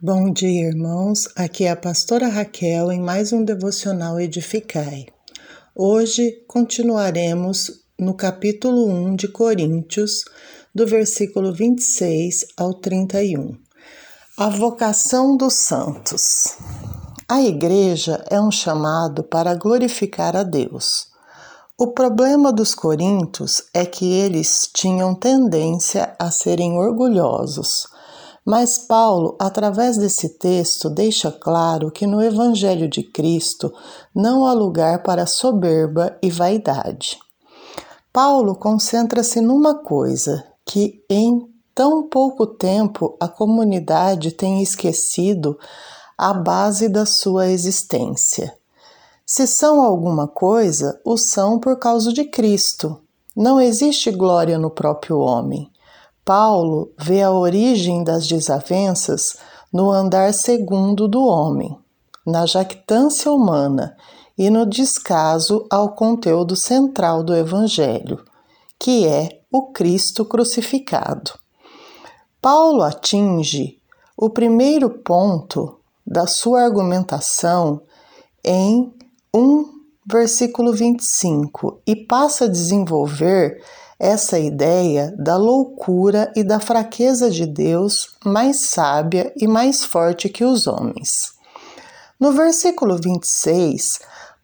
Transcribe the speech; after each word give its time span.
Bom 0.00 0.32
dia, 0.32 0.68
irmãos. 0.68 1.28
Aqui 1.34 1.64
é 1.64 1.72
a 1.72 1.76
pastora 1.76 2.28
Raquel 2.28 2.92
em 2.92 3.00
mais 3.00 3.32
um 3.32 3.44
devocional 3.44 4.20
Edificai. 4.20 5.06
Hoje 5.74 6.44
continuaremos 6.46 7.82
no 7.98 8.14
capítulo 8.14 8.86
1 8.86 9.16
de 9.16 9.26
Coríntios, 9.26 10.24
do 10.72 10.86
versículo 10.86 11.52
26 11.52 12.46
ao 12.56 12.74
31. 12.74 13.58
A 14.36 14.48
vocação 14.48 15.36
dos 15.36 15.54
santos. 15.54 16.56
A 17.28 17.42
igreja 17.42 18.24
é 18.30 18.40
um 18.40 18.52
chamado 18.52 19.24
para 19.24 19.56
glorificar 19.56 20.36
a 20.36 20.44
Deus. 20.44 21.08
O 21.76 21.88
problema 21.88 22.52
dos 22.52 22.72
coríntios 22.72 23.64
é 23.74 23.84
que 23.84 24.12
eles 24.12 24.70
tinham 24.72 25.12
tendência 25.12 26.14
a 26.20 26.30
serem 26.30 26.74
orgulhosos 26.78 27.97
mas 28.44 28.78
Paulo, 28.78 29.36
através 29.38 29.96
desse 29.96 30.30
texto, 30.38 30.88
deixa 30.88 31.30
claro 31.30 31.90
que 31.90 32.06
no 32.06 32.22
Evangelho 32.22 32.88
de 32.88 33.02
Cristo 33.02 33.72
não 34.14 34.46
há 34.46 34.52
lugar 34.52 35.02
para 35.02 35.26
soberba 35.26 36.16
e 36.22 36.30
vaidade. 36.30 37.18
Paulo 38.12 38.54
concentra-se 38.54 39.40
numa 39.40 39.74
coisa 39.74 40.44
que 40.64 41.04
em 41.08 41.48
tão 41.74 42.08
pouco 42.08 42.46
tempo 42.46 43.16
a 43.20 43.28
comunidade 43.28 44.32
tem 44.32 44.62
esquecido 44.62 45.58
a 46.16 46.34
base 46.34 46.88
da 46.88 47.06
sua 47.06 47.48
existência. 47.48 48.52
Se 49.24 49.46
são 49.46 49.82
alguma 49.82 50.26
coisa, 50.26 51.00
o 51.04 51.16
são 51.16 51.60
por 51.60 51.78
causa 51.78 52.12
de 52.12 52.24
Cristo. 52.24 53.00
Não 53.36 53.60
existe 53.60 54.10
glória 54.10 54.58
no 54.58 54.70
próprio 54.70 55.18
homem. 55.18 55.70
Paulo 56.28 56.92
vê 56.98 57.22
a 57.22 57.32
origem 57.32 58.04
das 58.04 58.26
desavenças 58.26 59.38
no 59.72 59.90
andar 59.90 60.34
segundo 60.34 61.08
do 61.08 61.24
homem, 61.24 61.74
na 62.26 62.44
jactância 62.44 63.32
humana 63.32 63.96
e 64.36 64.50
no 64.50 64.66
descaso 64.66 65.66
ao 65.70 65.94
conteúdo 65.94 66.54
central 66.54 67.22
do 67.22 67.34
Evangelho, 67.34 68.22
que 68.78 69.06
é 69.06 69.40
o 69.50 69.72
Cristo 69.72 70.22
crucificado. 70.22 71.32
Paulo 72.42 72.82
atinge 72.82 73.78
o 74.14 74.28
primeiro 74.28 74.90
ponto 74.90 75.80
da 76.06 76.26
sua 76.26 76.60
argumentação 76.60 77.80
em 78.44 78.92
1 79.32 79.77
versículo 80.10 80.72
25 80.72 81.82
e 81.86 81.94
passa 81.94 82.46
a 82.46 82.48
desenvolver 82.48 83.62
essa 83.98 84.38
ideia 84.38 85.14
da 85.18 85.36
loucura 85.36 86.32
e 86.34 86.42
da 86.42 86.58
fraqueza 86.58 87.30
de 87.30 87.44
Deus 87.44 88.16
mais 88.24 88.68
sábia 88.68 89.32
e 89.36 89.46
mais 89.46 89.84
forte 89.84 90.30
que 90.30 90.44
os 90.44 90.66
homens. 90.66 91.32
No 92.18 92.32
versículo 92.32 92.96
26, 92.96 93.98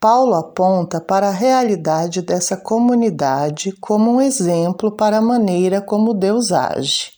Paulo 0.00 0.34
aponta 0.34 0.98
para 0.98 1.28
a 1.28 1.32
realidade 1.32 2.22
dessa 2.22 2.56
comunidade 2.56 3.72
como 3.80 4.10
um 4.12 4.20
exemplo 4.20 4.90
para 4.90 5.18
a 5.18 5.22
maneira 5.22 5.82
como 5.82 6.14
Deus 6.14 6.52
age. 6.52 7.12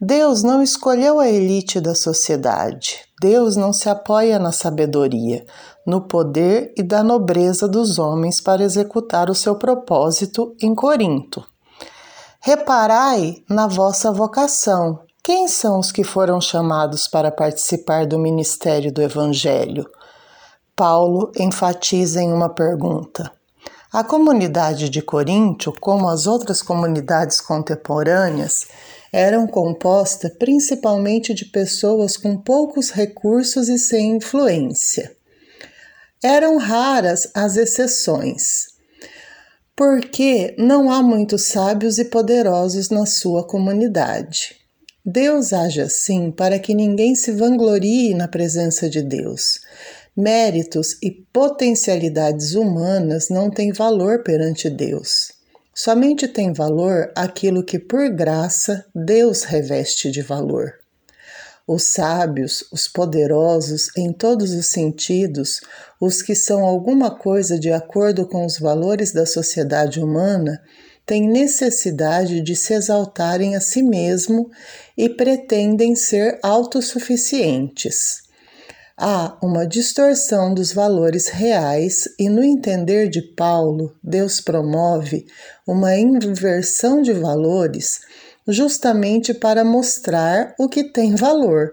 Deus 0.00 0.44
não 0.44 0.62
escolheu 0.62 1.18
a 1.18 1.28
elite 1.28 1.80
da 1.80 1.96
sociedade. 1.96 3.00
Deus 3.22 3.54
não 3.54 3.72
se 3.72 3.88
apoia 3.88 4.36
na 4.36 4.50
sabedoria, 4.50 5.46
no 5.86 6.00
poder 6.00 6.74
e 6.76 6.82
da 6.82 7.04
nobreza 7.04 7.68
dos 7.68 7.96
homens 7.96 8.40
para 8.40 8.64
executar 8.64 9.30
o 9.30 9.34
seu 9.34 9.54
propósito 9.54 10.56
em 10.60 10.74
Corinto. 10.74 11.46
Reparai 12.40 13.36
na 13.48 13.68
vossa 13.68 14.10
vocação. 14.10 14.98
Quem 15.22 15.46
são 15.46 15.78
os 15.78 15.92
que 15.92 16.02
foram 16.02 16.40
chamados 16.40 17.06
para 17.06 17.30
participar 17.30 18.08
do 18.08 18.18
ministério 18.18 18.92
do 18.92 19.00
Evangelho? 19.00 19.88
Paulo 20.74 21.30
enfatiza 21.38 22.20
em 22.20 22.32
uma 22.32 22.48
pergunta. 22.48 23.30
A 23.92 24.02
comunidade 24.02 24.88
de 24.88 25.00
Corinto, 25.00 25.72
como 25.80 26.08
as 26.08 26.26
outras 26.26 26.60
comunidades 26.60 27.40
contemporâneas, 27.40 28.66
eram 29.12 29.46
composta 29.46 30.30
principalmente 30.30 31.34
de 31.34 31.44
pessoas 31.44 32.16
com 32.16 32.36
poucos 32.36 32.90
recursos 32.90 33.68
e 33.68 33.78
sem 33.78 34.16
influência. 34.16 35.14
Eram 36.22 36.56
raras 36.56 37.30
as 37.34 37.56
exceções 37.56 38.72
porque 39.74 40.54
não 40.58 40.90
há 40.90 41.02
muitos 41.02 41.46
sábios 41.46 41.98
e 41.98 42.04
poderosos 42.04 42.90
na 42.90 43.06
sua 43.06 43.44
comunidade. 43.44 44.56
Deus 45.04 45.52
age 45.52 45.80
assim 45.80 46.30
para 46.30 46.58
que 46.58 46.74
ninguém 46.74 47.14
se 47.14 47.32
vanglorie 47.32 48.14
na 48.14 48.28
presença 48.28 48.88
de 48.88 49.02
Deus. 49.02 49.60
Méritos 50.16 50.96
e 51.02 51.10
potencialidades 51.10 52.54
humanas 52.54 53.28
não 53.30 53.50
têm 53.50 53.72
valor 53.72 54.22
perante 54.22 54.68
Deus. 54.68 55.32
Somente 55.74 56.28
tem 56.28 56.52
valor 56.52 57.10
aquilo 57.16 57.64
que, 57.64 57.78
por 57.78 58.10
graça, 58.10 58.84
Deus 58.94 59.42
reveste 59.42 60.10
de 60.10 60.20
valor. 60.20 60.74
Os 61.66 61.84
sábios, 61.86 62.64
os 62.70 62.86
poderosos 62.86 63.88
em 63.96 64.12
todos 64.12 64.52
os 64.52 64.66
sentidos, 64.66 65.60
os 65.98 66.20
que 66.20 66.34
são 66.34 66.64
alguma 66.64 67.16
coisa 67.16 67.58
de 67.58 67.72
acordo 67.72 68.26
com 68.28 68.44
os 68.44 68.58
valores 68.58 69.12
da 69.12 69.24
sociedade 69.24 69.98
humana, 69.98 70.60
têm 71.06 71.26
necessidade 71.26 72.42
de 72.42 72.54
se 72.54 72.74
exaltarem 72.74 73.56
a 73.56 73.60
si 73.60 73.82
mesmo 73.82 74.50
e 74.96 75.08
pretendem 75.08 75.94
ser 75.96 76.38
autossuficientes. 76.42 78.21
Há 78.96 79.38
uma 79.42 79.66
distorção 79.66 80.52
dos 80.52 80.72
valores 80.72 81.28
reais 81.28 82.08
e, 82.18 82.28
no 82.28 82.44
entender 82.44 83.08
de 83.08 83.22
Paulo, 83.22 83.94
Deus 84.02 84.40
promove 84.40 85.26
uma 85.66 85.96
inversão 85.96 87.00
de 87.00 87.12
valores 87.12 88.00
justamente 88.46 89.32
para 89.32 89.64
mostrar 89.64 90.54
o 90.58 90.68
que 90.68 90.84
tem 90.84 91.14
valor. 91.14 91.72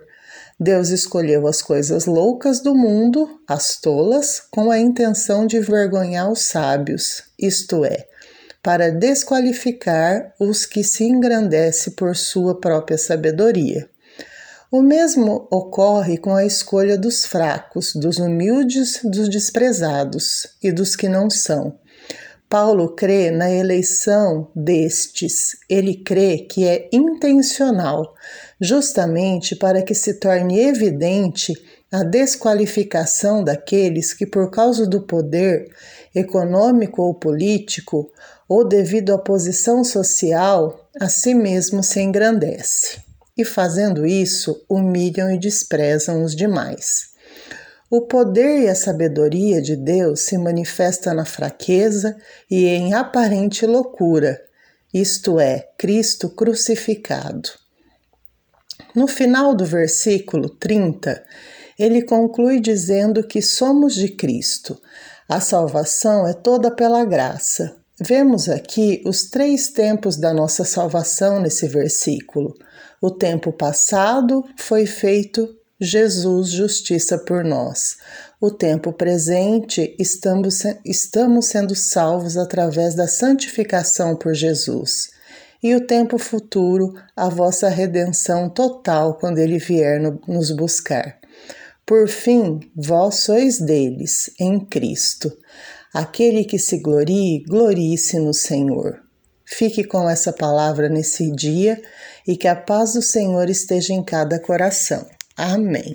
Deus 0.58 0.90
escolheu 0.90 1.48
as 1.48 1.62
coisas 1.62 2.06
loucas 2.06 2.62
do 2.62 2.76
mundo, 2.76 3.40
as 3.48 3.78
tolas, 3.78 4.42
com 4.52 4.72
a 4.72 4.80
intenção 4.80 5.48
de 5.48 5.60
vergonhar 5.60 6.30
os 6.32 6.42
sábios, 6.42 7.24
isto 7.38 7.86
é, 7.86 8.06
para 8.62 8.92
desqualificar 8.92 10.34
os 10.40 10.66
que 10.66 10.84
se 10.84 11.06
engrandecem 11.06 11.94
por 11.94 12.16
sua 12.16 12.60
própria 12.60 12.98
sabedoria. 12.98 13.90
O 14.72 14.82
mesmo 14.82 15.48
ocorre 15.50 16.18
com 16.18 16.34
a 16.36 16.46
escolha 16.46 16.98
dos 16.98 17.26
fracos, 17.26 17.96
dos 17.96 18.18
humildes, 18.18 19.00
dos 19.04 19.28
desprezados 19.28 20.48
e 20.62 20.72
dos 20.72 20.96
que 20.96 21.10
não 21.10 21.30
são 21.30 21.80
Paulo 22.50 22.96
crê 22.96 23.30
na 23.30 23.52
eleição 23.52 24.50
destes. 24.56 25.56
Ele 25.70 25.94
crê 25.94 26.40
que 26.40 26.66
é 26.66 26.90
intencional, 26.92 28.16
justamente 28.60 29.56
para 29.56 29.84
que 29.84 29.94
se 29.94 30.16
torne 30.16 30.60
evidente 30.60 31.54
a 31.92 32.04
desqualificação 32.04 33.44
daqueles 33.44 34.14
que, 34.14 34.26
por 34.26 34.50
causa 34.50 34.88
do 34.88 35.02
poder 35.02 35.70
econômico 36.14 37.04
ou 37.04 37.14
político, 37.14 38.12
ou 38.48 38.68
devido 38.68 39.14
à 39.14 39.20
posição 39.20 39.84
social, 39.84 40.90
a 41.00 41.08
si 41.08 41.36
mesmo 41.36 41.84
se 41.84 42.02
engrandece. 42.02 43.09
E 43.40 43.46
fazendo 43.46 44.06
isso, 44.06 44.66
humilham 44.68 45.32
e 45.32 45.40
desprezam 45.40 46.26
os 46.26 46.36
demais. 46.36 47.12
O 47.90 48.02
poder 48.02 48.64
e 48.64 48.68
a 48.68 48.76
sabedoria 48.76 49.62
de 49.62 49.78
Deus 49.78 50.24
se 50.24 50.38
manifesta 50.38 51.14
na 51.14 51.24
fraqueza 51.24 52.18
e 52.52 52.66
em 52.66 52.94
aparente 52.94 53.66
loucura, 53.66 54.42
isto 54.94 55.40
é, 55.40 55.70
Cristo 55.78 56.30
crucificado. 56.30 57.48
No 58.94 59.08
final 59.08 59.56
do 59.56 59.64
versículo 59.64 60.50
30, 60.50 61.24
ele 61.80 62.02
conclui 62.02 62.60
dizendo 62.60 63.26
que 63.26 63.42
somos 63.42 63.96
de 63.96 64.10
Cristo. 64.10 64.78
A 65.30 65.40
salvação 65.40 66.28
é 66.28 66.34
toda 66.34 66.70
pela 66.70 67.06
graça. 67.06 67.78
Vemos 68.02 68.48
aqui 68.48 69.02
os 69.06 69.30
três 69.30 69.70
tempos 69.70 70.16
da 70.16 70.34
nossa 70.34 70.64
salvação 70.64 71.42
nesse 71.42 71.68
versículo. 71.68 72.56
O 73.02 73.12
tempo 73.12 73.52
passado 73.52 74.46
foi 74.56 74.86
feito 74.86 75.54
Jesus 75.82 76.50
justiça 76.50 77.18
por 77.18 77.44
nós. 77.44 77.98
O 78.40 78.52
tempo 78.52 78.94
presente 78.94 79.96
estamos, 80.00 80.64
estamos 80.86 81.48
sendo 81.48 81.76
salvos 81.76 82.38
através 82.38 82.96
da 82.96 83.08
santificação 83.08 84.16
por 84.16 84.34
Jesus. 84.34 85.10
E 85.62 85.76
o 85.76 85.86
tempo 85.86 86.18
futuro, 86.18 86.94
a 87.14 87.28
vossa 87.28 87.68
redenção 87.68 88.50
total 88.50 89.16
quando 89.16 89.40
ele 89.40 89.58
vier 89.58 90.00
no, 90.00 90.22
nos 90.26 90.52
buscar. 90.52 91.20
Por 91.86 92.08
fim, 92.08 92.60
vós 92.76 93.16
sois 93.16 93.60
deles, 93.60 94.30
em 94.40 94.60
Cristo. 94.60 95.36
Aquele 95.94 96.46
que 96.46 96.60
se 96.60 96.80
glorie, 96.80 97.44
glorie-se 97.48 98.20
no 98.20 98.34
Senhor. 98.34 99.02
Fique 99.46 99.84
com 99.84 100.08
essa 100.08 100.32
palavra 100.32 100.88
nesse 100.88 101.32
dia 101.32 101.82
e 102.28 102.38
que 102.38 102.48
a 102.48 102.56
paz 102.56 102.94
do 102.94 103.02
Senhor 103.02 103.50
esteja 103.50 103.94
em 103.94 104.04
cada 104.04 104.40
coração. 104.40 105.08
Amém. 105.36 105.92